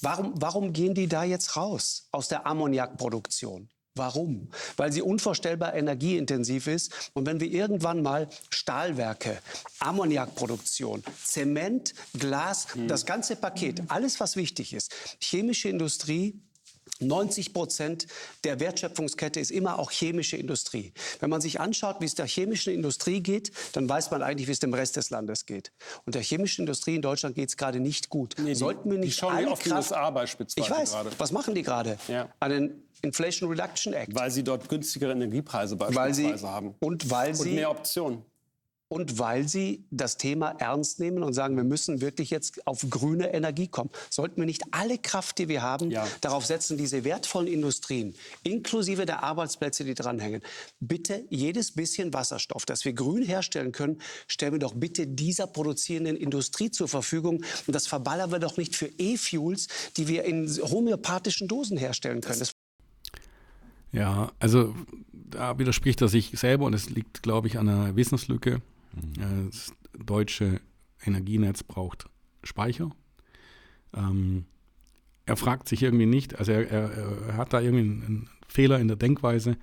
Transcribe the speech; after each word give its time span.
Warum, 0.00 0.34
warum 0.36 0.72
gehen 0.72 0.94
die 0.94 1.08
da 1.08 1.24
jetzt 1.24 1.56
raus 1.56 2.08
aus 2.12 2.28
der 2.28 2.46
Ammoniakproduktion? 2.46 3.68
Warum? 3.96 4.50
Weil 4.76 4.92
sie 4.92 5.02
unvorstellbar 5.02 5.74
energieintensiv 5.74 6.66
ist. 6.66 7.10
Und 7.14 7.26
wenn 7.26 7.38
wir 7.38 7.48
irgendwann 7.48 8.02
mal 8.02 8.28
Stahlwerke, 8.50 9.38
Ammoniakproduktion, 9.78 11.04
Zement, 11.22 11.94
Glas, 12.18 12.74
mhm. 12.74 12.88
das 12.88 13.06
ganze 13.06 13.36
Paket, 13.36 13.82
alles, 13.88 14.18
was 14.18 14.34
wichtig 14.34 14.74
ist, 14.74 14.92
chemische 15.20 15.68
Industrie, 15.68 16.40
90 17.00 17.52
Prozent 17.52 18.06
der 18.44 18.60
Wertschöpfungskette 18.60 19.40
ist 19.40 19.50
immer 19.50 19.78
auch 19.78 19.90
chemische 19.90 20.36
Industrie. 20.36 20.92
Wenn 21.20 21.30
man 21.30 21.40
sich 21.40 21.60
anschaut, 21.60 21.96
wie 22.00 22.04
es 22.04 22.14
der 22.14 22.26
chemischen 22.26 22.72
Industrie 22.72 23.20
geht, 23.20 23.52
dann 23.72 23.88
weiß 23.88 24.10
man 24.10 24.22
eigentlich, 24.22 24.48
wie 24.48 24.52
es 24.52 24.60
dem 24.60 24.74
Rest 24.74 24.96
des 24.96 25.10
Landes 25.10 25.46
geht. 25.46 25.72
Und 26.06 26.14
der 26.14 26.22
chemischen 26.22 26.62
Industrie 26.62 26.96
in 26.96 27.02
Deutschland 27.02 27.34
geht 27.34 27.48
es 27.48 27.56
gerade 27.56 27.80
nicht 27.80 28.08
gut. 28.08 28.36
Nee, 28.38 28.54
Sollten 28.54 28.90
wir 28.90 28.98
nicht 28.98 29.14
die 29.14 29.18
schauen 29.18 29.34
alle 29.34 29.50
auf 29.50 29.60
Kraft, 29.60 29.90
die 29.90 29.94
USA 29.94 30.10
beispielsweise 30.10 30.66
Ich 30.66 30.70
weiß. 30.70 30.92
Gerade. 30.92 31.10
Was 31.18 31.32
machen 31.32 31.54
die 31.54 31.62
gerade? 31.62 31.98
Ja. 32.08 32.32
Einen 32.40 32.84
Inflation 33.02 33.50
Reduction 33.50 33.92
Act. 33.92 34.14
Weil 34.14 34.30
sie 34.30 34.42
dort 34.42 34.68
günstigere 34.68 35.12
Energiepreise 35.12 35.76
beispielsweise 35.76 36.38
sie, 36.38 36.46
haben. 36.46 36.74
Und 36.80 37.10
weil 37.10 37.34
sie 37.34 37.50
und 37.50 37.54
mehr 37.56 37.70
Optionen 37.70 38.24
und 38.94 39.18
weil 39.18 39.48
sie 39.48 39.84
das 39.90 40.18
Thema 40.18 40.50
ernst 40.60 41.00
nehmen 41.00 41.24
und 41.24 41.32
sagen, 41.32 41.56
wir 41.56 41.64
müssen 41.64 42.00
wirklich 42.00 42.30
jetzt 42.30 42.64
auf 42.64 42.86
grüne 42.88 43.34
Energie 43.34 43.66
kommen. 43.66 43.90
Sollten 44.08 44.36
wir 44.40 44.46
nicht 44.46 44.62
alle 44.70 44.98
Kraft, 44.98 45.38
die 45.38 45.48
wir 45.48 45.62
haben, 45.62 45.90
ja. 45.90 46.06
darauf 46.20 46.46
setzen, 46.46 46.78
diese 46.78 47.02
wertvollen 47.02 47.48
Industrien, 47.48 48.14
inklusive 48.44 49.04
der 49.04 49.24
Arbeitsplätze, 49.24 49.84
die 49.84 49.94
dranhängen, 49.94 50.42
bitte 50.78 51.24
jedes 51.28 51.72
bisschen 51.72 52.14
Wasserstoff, 52.14 52.66
das 52.66 52.84
wir 52.84 52.92
grün 52.92 53.24
herstellen 53.24 53.72
können, 53.72 54.00
stellen 54.28 54.52
wir 54.52 54.60
doch 54.60 54.74
bitte 54.74 55.08
dieser 55.08 55.48
produzierenden 55.48 56.16
Industrie 56.16 56.70
zur 56.70 56.86
Verfügung. 56.86 57.42
Und 57.66 57.74
das 57.74 57.88
verballern 57.88 58.30
wir 58.30 58.38
doch 58.38 58.56
nicht 58.58 58.76
für 58.76 58.86
E-Fuels, 58.86 59.66
die 59.96 60.06
wir 60.06 60.22
in 60.22 60.48
homöopathischen 60.48 61.48
Dosen 61.48 61.76
herstellen 61.76 62.20
können. 62.20 62.38
Das 62.38 62.52
ja, 63.90 64.30
also 64.38 64.72
da 65.12 65.58
widerspricht 65.58 66.00
er 66.00 66.08
sich 66.08 66.30
selber 66.34 66.66
und 66.66 66.74
es 66.74 66.90
liegt, 66.90 67.24
glaube 67.24 67.48
ich, 67.48 67.58
an 67.58 67.68
einer 67.68 67.96
Wissenslücke. 67.96 68.62
Mhm. 68.94 69.50
Das 69.50 69.72
deutsche 69.98 70.60
Energienetz 71.04 71.62
braucht 71.62 72.06
Speicher. 72.42 72.90
Ähm, 73.94 74.46
er 75.26 75.36
fragt 75.36 75.68
sich 75.68 75.82
irgendwie 75.82 76.06
nicht, 76.06 76.38
also 76.38 76.52
er, 76.52 76.70
er, 76.70 76.90
er, 77.28 77.36
hat 77.36 77.52
da 77.52 77.60
irgendwie 77.60 78.04
einen 78.04 78.28
Fehler 78.46 78.78
in 78.78 78.88
der 78.88 78.96
Denkweise, 78.96 79.56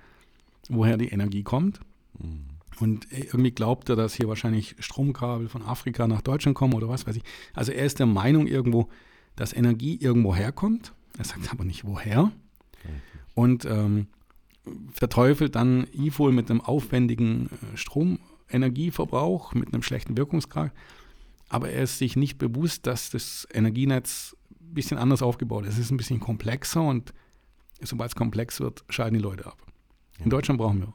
woher 0.68 0.96
die 0.96 1.08
Energie 1.08 1.42
kommt. 1.42 1.80
Mhm. 2.18 2.46
Und 2.80 3.06
irgendwie 3.12 3.52
glaubt 3.52 3.88
er, 3.90 3.96
dass 3.96 4.14
hier 4.14 4.28
wahrscheinlich 4.28 4.74
Stromkabel 4.80 5.48
von 5.48 5.62
Afrika 5.62 6.08
nach 6.08 6.22
Deutschland 6.22 6.56
kommen 6.56 6.74
oder 6.74 6.88
was 6.88 7.06
weiß 7.06 7.16
ich. 7.16 7.22
Also 7.54 7.70
er 7.70 7.84
ist 7.84 7.98
der 7.98 8.06
Meinung 8.06 8.46
irgendwo, 8.46 8.88
dass 9.36 9.52
Energie 9.52 9.96
irgendwo 10.00 10.34
herkommt. 10.34 10.92
Er 11.16 11.24
sagt 11.24 11.52
aber 11.52 11.64
nicht 11.64 11.84
woher. 11.84 12.24
Mhm. 12.24 12.32
Und 13.34 13.64
ähm, 13.66 14.06
verteufelt 14.92 15.54
dann 15.54 15.86
IFOL 15.92 16.32
mit 16.32 16.50
einem 16.50 16.60
aufwendigen 16.60 17.46
äh, 17.46 17.76
Strom 17.76 18.18
Energieverbrauch 18.52 19.54
mit 19.54 19.72
einem 19.72 19.82
schlechten 19.82 20.16
Wirkungsgrad. 20.16 20.72
Aber 21.48 21.70
er 21.70 21.82
ist 21.82 21.98
sich 21.98 22.16
nicht 22.16 22.38
bewusst, 22.38 22.86
dass 22.86 23.10
das 23.10 23.46
Energienetz 23.52 24.36
ein 24.60 24.74
bisschen 24.74 24.98
anders 24.98 25.22
aufgebaut 25.22 25.66
ist. 25.66 25.74
Es 25.74 25.80
ist 25.80 25.90
ein 25.90 25.96
bisschen 25.96 26.20
komplexer 26.20 26.82
und 26.82 27.12
sobald 27.80 28.10
es 28.10 28.16
komplex 28.16 28.60
wird, 28.60 28.84
scheiden 28.88 29.14
die 29.14 29.22
Leute 29.22 29.46
ab. 29.46 29.58
In 30.18 30.30
Deutschland 30.30 30.58
brauchen 30.58 30.80
wir 30.80 30.94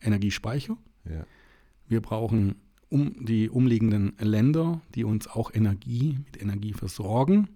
Energiespeicher. 0.00 0.76
Ja. 1.04 1.24
Wir 1.88 2.00
brauchen 2.00 2.56
um 2.88 3.24
die 3.24 3.48
umliegenden 3.48 4.14
Länder, 4.18 4.80
die 4.94 5.04
uns 5.04 5.26
auch 5.26 5.52
Energie 5.54 6.18
mit 6.24 6.40
Energie 6.40 6.72
versorgen. 6.72 7.48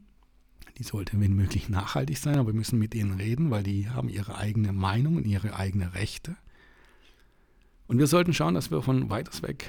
Die 0.78 0.82
sollte, 0.82 1.20
wenn 1.20 1.34
möglich, 1.34 1.68
nachhaltig 1.68 2.18
sein, 2.18 2.38
aber 2.38 2.48
wir 2.48 2.54
müssen 2.54 2.78
mit 2.78 2.94
denen 2.94 3.12
reden, 3.12 3.50
weil 3.50 3.62
die 3.62 3.90
haben 3.90 4.08
ihre 4.08 4.38
eigene 4.38 4.72
Meinung 4.72 5.16
und 5.16 5.26
ihre 5.26 5.54
eigenen 5.54 5.88
Rechte. 5.88 6.36
Und 7.90 7.98
wir 7.98 8.06
sollten 8.06 8.32
schauen, 8.32 8.54
dass 8.54 8.70
wir 8.70 8.82
von 8.82 9.10
weiters 9.10 9.42
weg 9.42 9.68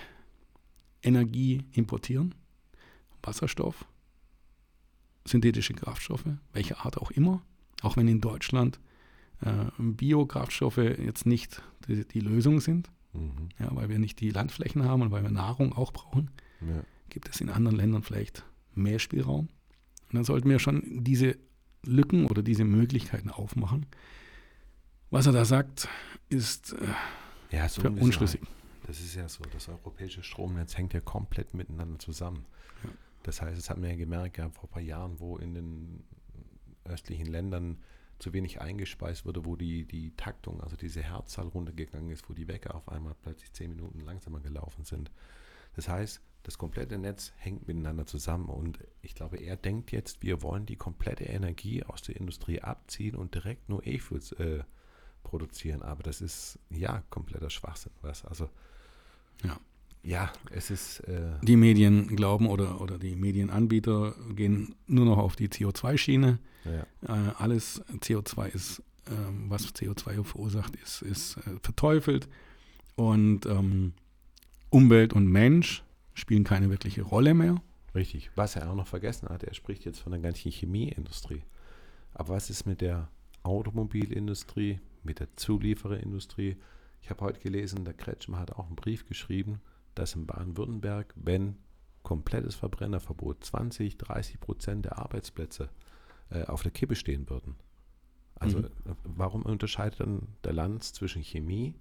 Energie 1.02 1.66
importieren, 1.72 2.36
Wasserstoff, 3.24 3.84
synthetische 5.26 5.74
Kraftstoffe, 5.74 6.28
welche 6.54 6.78
Art 6.78 7.00
auch 7.00 7.10
immer, 7.10 7.42
auch 7.82 7.98
wenn 7.98 8.08
in 8.08 8.22
Deutschland 8.22 8.80
äh, 9.40 9.66
Biokraftstoffe 9.80 10.78
jetzt 10.78 11.26
nicht 11.26 11.64
die, 11.88 12.08
die 12.08 12.20
Lösung 12.20 12.62
sind, 12.62 12.92
mhm. 13.14 13.50
ja, 13.58 13.76
weil 13.76 13.90
wir 13.90 13.98
nicht 13.98 14.20
die 14.20 14.30
Landflächen 14.30 14.84
haben 14.84 15.02
und 15.02 15.10
weil 15.10 15.24
wir 15.24 15.32
Nahrung 15.32 15.74
auch 15.74 15.92
brauchen, 15.92 16.30
ja. 16.62 16.84
gibt 17.10 17.28
es 17.28 17.42
in 17.42 17.50
anderen 17.50 17.76
Ländern 17.78 18.04
vielleicht 18.04 18.46
mehr 18.76 19.00
Spielraum. 19.00 19.50
Und 20.10 20.14
dann 20.14 20.26
sollten 20.26 20.48
wir 20.48 20.60
schon 20.60 20.84
diese 21.04 21.40
Lücken 21.84 22.28
oder 22.28 22.44
diese 22.44 22.66
Möglichkeiten 22.66 23.32
aufmachen. 23.32 23.88
Was 25.10 25.26
er 25.26 25.34
da 25.34 25.44
sagt, 25.44 25.88
ist 26.30 26.74
äh, 26.74 26.86
ja, 27.52 27.70
so 27.70 27.82
unschlüssig. 27.82 28.42
Das 28.88 29.00
ist 29.00 29.16
ja 29.16 29.30
so, 29.30 29.44
das 29.54 29.70
europäische 29.70 30.24
Stromnetz 30.24 30.78
hängt 30.78 30.94
ja 30.94 31.02
komplett 31.02 31.54
miteinander 31.54 32.00
zusammen. 32.00 32.46
Ja. 32.84 32.90
Das 33.24 33.42
heißt, 33.42 33.58
das 33.58 33.70
haben 33.70 33.84
wir 33.84 33.90
ja 33.90 33.96
gemerkt, 33.96 34.38
ja, 34.38 34.50
vor 34.50 34.64
ein 34.64 34.72
paar 34.72 34.82
Jahren, 34.82 35.20
wo 35.20 35.38
in 35.38 35.54
den 35.54 36.04
östlichen 36.86 37.28
Ländern 37.28 37.78
zu 38.20 38.34
wenig 38.34 38.62
eingespeist 38.62 39.26
wurde, 39.26 39.46
wo 39.46 39.56
die, 39.56 39.86
die 39.86 40.16
Taktung, 40.16 40.62
also 40.62 40.76
diese 40.76 41.02
Herzzahl 41.02 41.48
runtergegangen 41.48 42.12
ist, 42.12 42.30
wo 42.30 42.34
die 42.34 42.48
Wecker 42.48 42.76
auf 42.76 42.88
einmal 42.88 43.16
plötzlich 43.22 43.52
zehn 43.54 43.72
Minuten 43.72 44.00
langsamer 44.00 44.40
gelaufen 44.40 44.86
sind. 44.86 45.12
Das 45.76 45.88
heißt, 45.88 46.22
das 46.44 46.58
komplette 46.58 46.98
Netz 46.98 47.34
hängt 47.38 47.68
miteinander 47.68 48.06
zusammen 48.06 48.50
und 48.50 48.80
ich 49.02 49.16
glaube, 49.16 49.38
er 49.38 49.56
denkt 49.56 49.92
jetzt, 49.92 50.24
wir 50.24 50.42
wollen 50.42 50.66
die 50.66 50.76
komplette 50.76 51.26
Energie 51.26 51.84
aus 51.84 52.02
der 52.02 52.16
Industrie 52.16 52.62
abziehen 52.62 53.16
und 53.16 53.36
direkt 53.36 53.70
nur 53.70 53.86
E-Fuels 53.86 54.32
äh, 54.34 54.64
produzieren. 55.24 55.82
Aber 55.82 56.04
das 56.04 56.22
ist 56.22 56.60
ja 56.70 57.04
kompletter 57.10 57.50
Schwachsinn. 57.50 57.92
Was? 58.02 58.26
Also 58.26 58.50
ja. 59.44 59.58
Ja, 60.04 60.32
es 60.50 60.72
ist. 60.72 61.02
Äh 61.02 61.34
die 61.44 61.56
Medien 61.56 62.08
glauben 62.16 62.48
oder, 62.48 62.82
oder 62.82 62.98
die 62.98 63.16
Medienanbieter 63.16 64.16
gehen 64.36 64.74
nur 64.88 65.06
noch 65.06 65.18
auf 65.18 65.36
die 65.36 65.48
CO2-Schiene. 65.48 66.40
Ja. 66.66 66.86
Äh, 67.08 67.32
alles 67.38 67.84
CO2 68.00 68.48
ist, 68.48 68.80
äh, 69.06 69.12
was 69.48 69.68
CO2 69.76 70.24
verursacht, 70.24 70.76
ist, 70.78 71.04
ist 71.04 71.38
äh, 71.38 71.60
verteufelt. 71.62 72.28
Und 72.96 73.46
ähm, 73.46 73.94
Umwelt 74.70 75.14
und 75.14 75.28
Mensch 75.28 75.84
spielen 76.14 76.44
keine 76.44 76.70
wirkliche 76.70 77.04
Rolle 77.04 77.34
mehr. 77.34 77.62
Richtig. 77.94 78.32
Was 78.36 78.56
er 78.56 78.70
auch 78.72 78.76
noch 78.76 78.88
vergessen 78.88 79.30
hat, 79.30 79.44
er 79.44 79.54
spricht 79.54 79.86
jetzt 79.86 80.00
von 80.00 80.12
der 80.12 80.22
ganzen 80.22 80.52
Chemieindustrie. 80.52 81.44
Aber 82.14 82.36
was 82.36 82.50
ist 82.50 82.66
mit 82.66 82.82
der 82.82 83.10
Automobilindustrie, 83.44 84.80
mit 85.04 85.20
der 85.20 85.36
Zuliefererindustrie. 85.36 86.58
Ich 87.02 87.10
habe 87.10 87.22
heute 87.22 87.40
gelesen, 87.40 87.86
der 87.86 87.94
Kretschmer 87.94 88.40
hat 88.40 88.52
auch 88.54 88.68
einen 88.68 88.76
Brief 88.76 89.06
geschrieben, 89.06 89.62
dass 89.96 90.16
in 90.16 90.26
Baden-Württemberg, 90.28 91.14
wenn 91.16 91.58
komplettes 92.04 92.56
Verbrennerverbot 92.56 93.44
20, 93.44 93.98
30 93.98 94.40
Prozent 94.40 94.86
der 94.86 94.98
Arbeitsplätze 94.98 95.70
äh, 96.30 96.44
auf 96.46 96.64
der 96.64 96.72
Kippe 96.72 96.96
stehen 96.96 97.30
würden. 97.30 97.56
Also 98.36 98.60
mhm. 98.60 98.70
warum 99.04 99.44
unterscheidet 99.44 100.00
dann 100.00 100.28
der 100.44 100.54
Lanz 100.54 100.94
zwischen 100.94 101.22
Chemie 101.22 101.76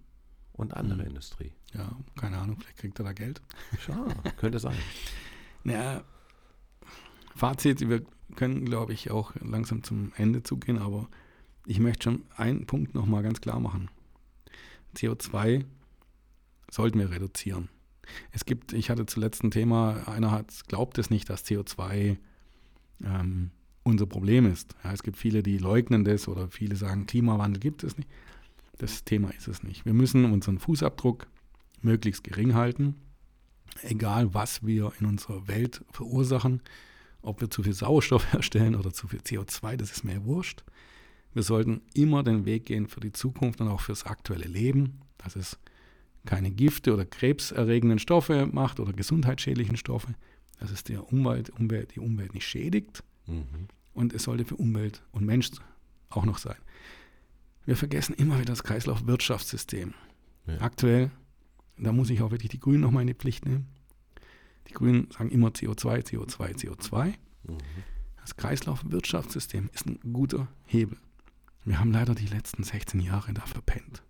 und 0.53 0.75
anderer 0.75 1.03
mhm. 1.03 1.09
Industrie? 1.09 1.53
Ja, 1.73 1.91
keine 2.19 2.39
Ahnung, 2.39 2.59
vielleicht 2.61 2.79
kriegt 2.79 2.99
er 2.99 3.05
da 3.05 3.13
Geld. 3.13 3.41
Ja, 3.89 4.07
könnte 4.37 4.59
sein. 4.59 4.77
Naja, 5.63 6.05
Fazit, 7.37 7.87
wir 7.87 8.03
können, 8.35 8.65
glaube 8.65 8.95
ich, 8.95 9.11
auch 9.11 9.35
langsam 9.43 9.83
zum 9.83 10.13
Ende 10.17 10.43
zugehen, 10.43 10.79
aber 10.79 11.07
ich 11.67 11.79
möchte 11.79 12.05
schon 12.05 12.23
einen 12.37 12.67
Punkt 12.67 12.95
nochmal 12.95 13.23
ganz 13.23 13.41
klar 13.41 13.61
machen. 13.61 13.89
CO2 14.97 15.65
sollten 16.71 16.99
wir 16.99 17.11
reduzieren. 17.11 17.69
Es 18.33 18.45
gibt, 18.45 18.73
ich 18.73 18.91
hatte 18.91 19.07
zuletzt 19.07 19.45
ein 19.45 19.51
Thema, 19.51 20.09
einer 20.09 20.31
hat, 20.31 20.69
glaubt 20.69 20.99
es 20.99 21.11
nicht, 21.11 21.31
dass 21.31 21.45
CO2 21.45 22.17
ähm, 23.05 23.51
unser 23.83 24.07
Problem 24.07 24.47
ist. 24.47 24.75
Ja, 24.85 24.93
es 24.93 25.03
gibt 25.03 25.17
viele, 25.17 25.43
die 25.43 25.59
leugnen 25.59 26.05
das 26.05 26.29
oder 26.29 26.49
viele 26.49 26.77
sagen, 26.77 27.07
Klimawandel 27.07 27.61
gibt 27.61 27.85
es 27.85 27.97
nicht. 27.97 28.09
Das 28.79 29.05
Thema 29.05 29.31
ist 29.31 29.49
es 29.49 29.63
nicht. 29.63 29.85
Wir 29.85 29.93
müssen 29.93 30.25
unseren 30.25 30.59
Fußabdruck 30.59 31.27
möglichst 31.83 32.25
gering 32.25 32.55
halten, 32.55 32.95
egal 33.83 34.35
was 34.35 34.65
wir 34.65 34.93
in 34.99 35.07
unserer 35.07 35.49
Welt 35.49 35.85
verursachen. 35.91 36.63
Ob 37.23 37.43
wir 37.43 37.51
zu 37.51 37.63
viel 37.63 37.75
Sauerstoff 37.75 38.33
herstellen 38.33 38.75
oder 38.75 38.93
zu 38.93 39.09
viel 39.09 39.21
CO2, 39.21 39.77
das 39.77 39.93
ist 39.93 40.05
mir 40.05 40.25
wurscht. 40.25 40.65
Wir 41.33 41.43
sollten 41.43 41.83
immer 41.95 42.23
den 42.23 42.45
Weg 42.45 42.67
gehen 42.67 42.89
für 42.89 43.01
die 43.01 43.13
Zukunft 43.13 43.61
und 43.61 43.69
auch 43.69 43.81
fürs 43.81 44.05
aktuelle 44.05 44.47
Leben, 44.47 45.01
dass 45.19 45.37
es 45.37 45.59
keine 46.27 46.51
Gifte 46.51 46.93
oder 46.93 47.05
krebserregenden 47.05 47.99
Stoffe 47.99 48.47
macht 48.47 48.81
oder 48.81 48.93
gesundheitsschädlichen 48.93 49.77
Stoffe, 49.77 50.15
dass 50.59 50.71
es 50.71 50.85
der 50.85 51.13
Umwelt, 51.13 51.51
Umwelt, 51.51 51.95
die 51.95 52.01
Umwelt 52.01 52.35
nicht 52.35 52.47
schädigt 52.47 53.03
mhm. 53.27 53.69
und 53.95 54.13
es 54.13 54.25
sollte 54.25 54.45
für 54.45 54.57
Umwelt 54.57 55.03
und 55.13 55.25
Mensch 55.25 55.51
auch 56.11 56.25
noch 56.25 56.39
sein. 56.39 56.57
Wir 57.65 57.77
vergessen 57.77 58.15
immer 58.15 58.35
wieder 58.37 58.47
das 58.47 58.65
Kreislaufwirtschaftssystem. 58.65 59.95
Ja. 60.47 60.61
Aktuell, 60.61 61.11
da 61.79 61.93
muss 61.93 62.11
ich 62.11 62.21
auch 62.21 62.31
wirklich 62.31 62.51
die 62.51 62.61
Grünen 62.61 62.81
nochmal 62.81 63.03
in 63.03 63.09
die 63.09 63.15
Pflicht 63.15 63.47
nehmen. 63.47 63.69
Die 64.69 64.73
Grünen 64.73 65.09
sagen 65.11 65.31
immer 65.31 65.49
CO2, 65.49 66.05
CO2, 66.05 66.57
CO2. 66.57 67.07
Mhm. 67.07 67.59
Das 68.21 68.37
Kreislaufwirtschaftssystem 68.37 69.71
ist 69.73 69.87
ein 69.87 69.99
guter 70.13 70.49
Hebel. 70.65 70.99
Wir 71.71 71.79
haben 71.79 71.93
leider 71.93 72.17
die 72.17 72.27
letzten 72.27 72.65
16 72.65 72.99
Jahre 72.99 73.33
da 73.33 73.43
verpennt. 73.43 74.03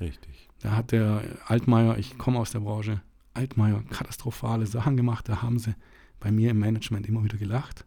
Richtig. 0.00 0.48
Da 0.58 0.74
hat 0.74 0.90
der 0.90 1.22
Altmaier, 1.46 1.96
ich 1.96 2.18
komme 2.18 2.40
aus 2.40 2.50
der 2.50 2.58
Branche, 2.58 3.02
Altmaier 3.34 3.84
katastrophale 3.88 4.66
Sachen 4.66 4.96
gemacht. 4.96 5.28
Da 5.28 5.40
haben 5.40 5.60
sie 5.60 5.76
bei 6.18 6.32
mir 6.32 6.50
im 6.50 6.58
Management 6.58 7.06
immer 7.06 7.22
wieder 7.22 7.38
gelacht. 7.38 7.86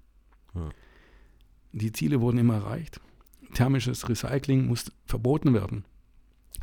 Ja. 0.56 0.70
Die 1.74 1.92
Ziele 1.92 2.22
wurden 2.22 2.38
immer 2.38 2.54
erreicht. 2.54 3.02
Thermisches 3.54 4.08
Recycling 4.08 4.66
muss 4.66 4.94
verboten 5.06 5.54
werden. 5.54 5.84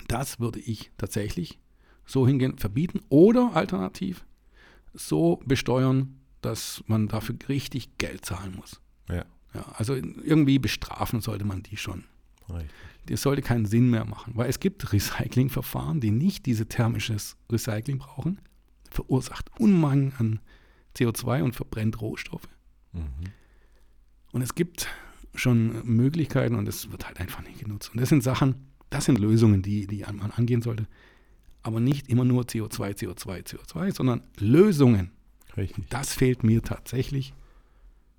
Das 0.08 0.40
würde 0.40 0.61
ich 0.61 0.90
tatsächlich 0.96 1.58
so 2.06 2.26
hingehen, 2.26 2.56
verbieten 2.56 3.02
oder 3.11 3.55
alternativ 3.55 4.25
so 4.94 5.43
besteuern, 5.44 6.19
dass 6.40 6.82
man 6.87 7.08
dafür 7.08 7.37
richtig 7.46 7.99
Geld 7.99 8.25
zahlen 8.25 8.56
muss. 8.56 8.81
Ja. 9.11 9.26
ja 9.52 9.66
also 9.75 9.94
irgendwie 9.94 10.58
bestrafen 10.58 11.20
sollte 11.20 11.44
man 11.44 11.62
die 11.62 11.76
schon. 11.76 12.05
Richtig. 12.49 12.70
Das 13.06 13.23
sollte 13.23 13.43
keinen 13.43 13.67
Sinn 13.67 13.91
mehr 13.91 14.05
machen, 14.05 14.32
weil 14.35 14.49
es 14.49 14.61
gibt 14.61 14.93
Recyclingverfahren, 14.93 16.00
die 16.00 16.11
nicht 16.11 16.46
dieses 16.46 16.69
thermisches 16.69 17.37
Recycling 17.50 17.99
brauchen, 17.99 18.41
verursacht 18.91 19.50
Unmengen 19.58 20.12
an 20.19 20.41
CO2 20.96 21.43
und 21.43 21.55
verbrennt 21.55 22.00
Rohstoffe. 22.00 22.49
Mhm. 22.93 23.02
Und 24.32 24.43
es 24.43 24.55
gibt 24.55 24.88
schon 25.35 25.85
Möglichkeiten 25.85 26.55
und 26.55 26.69
es 26.69 26.91
wird 26.91 27.06
halt 27.06 27.20
einfach 27.20 27.43
nicht 27.43 27.58
genutzt. 27.58 27.91
Und 27.93 28.00
das 28.00 28.08
sind 28.08 28.23
Sachen, 28.23 28.69
das 28.90 29.05
sind 29.05 29.19
Lösungen, 29.19 29.62
die, 29.62 29.87
die 29.87 30.05
man 30.12 30.31
angehen 30.31 30.62
sollte. 30.62 30.87
Aber 31.62 31.81
nicht 31.81 32.08
immer 32.08 32.25
nur 32.25 32.44
CO2, 32.44 32.97
CO2, 32.97 33.47
CO2, 33.47 33.94
sondern 33.94 34.23
Lösungen. 34.38 35.11
Richtig. 35.56 35.88
Das 35.88 36.14
fehlt 36.14 36.44
mir 36.44 36.62
tatsächlich 36.62 37.35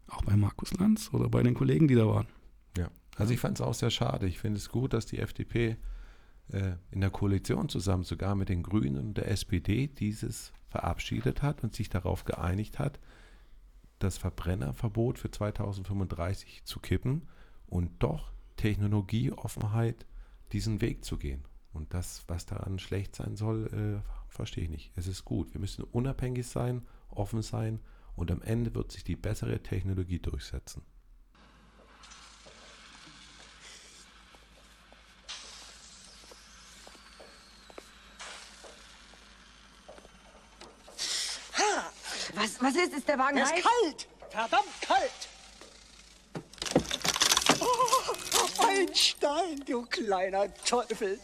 auch 0.07 0.23
bei 0.23 0.35
Markus 0.35 0.73
Lanz 0.73 1.09
oder 1.13 1.29
bei 1.29 1.43
den 1.43 1.53
Kollegen, 1.53 1.87
die 1.87 1.95
da 1.95 2.07
waren. 2.07 2.27
Also 3.15 3.33
ich 3.33 3.39
fand 3.39 3.57
es 3.57 3.65
auch 3.65 3.73
sehr 3.73 3.91
schade. 3.91 4.27
Ich 4.27 4.39
finde 4.39 4.57
es 4.57 4.69
gut, 4.69 4.93
dass 4.93 5.05
die 5.05 5.19
FDP 5.19 5.77
äh, 6.51 6.73
in 6.91 7.01
der 7.01 7.09
Koalition 7.09 7.69
zusammen 7.69 8.03
sogar 8.03 8.35
mit 8.35 8.49
den 8.49 8.63
Grünen 8.63 8.97
und 8.97 9.17
der 9.17 9.31
SPD 9.31 9.87
dieses 9.87 10.51
verabschiedet 10.69 11.41
hat 11.41 11.63
und 11.63 11.73
sich 11.73 11.89
darauf 11.89 12.25
geeinigt 12.25 12.79
hat, 12.79 12.99
das 13.99 14.17
Verbrennerverbot 14.17 15.17
für 15.17 15.31
2035 15.31 16.65
zu 16.65 16.79
kippen 16.79 17.27
und 17.67 18.03
doch 18.03 18.33
Technologieoffenheit 18.57 20.05
diesen 20.51 20.81
Weg 20.81 21.05
zu 21.05 21.17
gehen. 21.17 21.45
Und 21.73 21.93
das, 21.93 22.23
was 22.27 22.45
daran 22.45 22.79
schlecht 22.79 23.15
sein 23.15 23.35
soll, 23.35 23.67
äh, 24.03 24.31
verstehe 24.31 24.65
ich 24.65 24.69
nicht. 24.69 24.91
Es 24.95 25.07
ist 25.07 25.25
gut. 25.25 25.53
Wir 25.53 25.61
müssen 25.61 25.83
unabhängig 25.83 26.47
sein, 26.47 26.81
offen 27.09 27.41
sein 27.41 27.79
und 28.15 28.31
am 28.31 28.41
Ende 28.41 28.73
wird 28.75 28.91
sich 28.91 29.03
die 29.03 29.15
bessere 29.15 29.61
Technologie 29.61 30.19
durchsetzen. 30.19 30.83
Was, 42.35 42.61
was 42.61 42.75
ist? 42.75 42.93
Ist 42.93 43.07
der 43.07 43.17
Wagen 43.17 43.37
Er 43.37 43.45
heiß? 43.45 43.57
ist 43.57 43.63
kalt! 43.63 44.07
Verdammt 44.29 44.81
kalt! 44.81 45.11
Oh, 47.61 48.63
ein 48.67 48.93
Stein, 48.93 49.63
du 49.65 49.85
kleiner 49.85 50.53
Teufel! 50.65 51.19